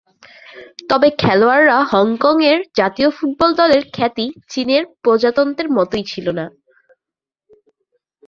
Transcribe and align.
তবে 0.89 1.07
খেলোয়াড়রা 1.17 1.77
হংকংয়ের 1.91 2.59
জাতীয় 2.77 3.09
ফুটবল 3.09 3.51
দলের 3.53 3.83
খ্যাতি 3.93 4.25
চীনের 4.49 4.83
প্রজাতন্ত্রের 5.03 5.69
মতোই 5.71 6.03
ছিল 6.03 6.27
না। 6.31 6.45